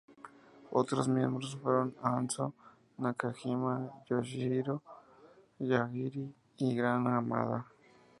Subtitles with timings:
[0.71, 2.55] Otros miembros fueron Hanzo
[2.97, 4.81] Nakajima, Yoshihiro
[5.59, 7.67] Tajiri y Gran Hamada.